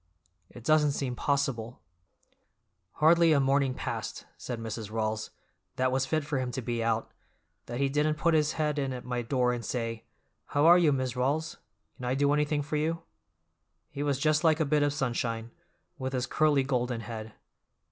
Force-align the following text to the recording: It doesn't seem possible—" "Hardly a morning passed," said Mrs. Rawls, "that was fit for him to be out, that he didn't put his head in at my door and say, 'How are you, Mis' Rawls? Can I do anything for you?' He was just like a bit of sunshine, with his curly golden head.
It 0.49 0.63
doesn't 0.63 0.93
seem 0.93 1.15
possible—" 1.15 1.79
"Hardly 2.93 3.33
a 3.33 3.39
morning 3.39 3.75
passed," 3.75 4.25
said 4.35 4.59
Mrs. 4.59 4.89
Rawls, 4.89 5.29
"that 5.75 5.91
was 5.91 6.07
fit 6.07 6.23
for 6.25 6.39
him 6.39 6.49
to 6.53 6.61
be 6.63 6.83
out, 6.83 7.11
that 7.67 7.77
he 7.79 7.87
didn't 7.87 8.15
put 8.17 8.33
his 8.33 8.53
head 8.53 8.79
in 8.79 8.93
at 8.93 9.05
my 9.05 9.21
door 9.21 9.53
and 9.53 9.63
say, 9.63 10.05
'How 10.47 10.65
are 10.65 10.79
you, 10.79 10.91
Mis' 10.91 11.15
Rawls? 11.15 11.57
Can 11.97 12.05
I 12.05 12.15
do 12.15 12.33
anything 12.33 12.63
for 12.63 12.77
you?' 12.77 13.03
He 13.91 14.01
was 14.01 14.17
just 14.17 14.43
like 14.43 14.59
a 14.59 14.65
bit 14.65 14.81
of 14.81 14.91
sunshine, 14.91 15.51
with 15.99 16.13
his 16.13 16.25
curly 16.25 16.63
golden 16.63 17.01
head. 17.01 17.33